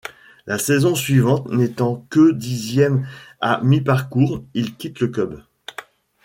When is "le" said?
5.01-5.09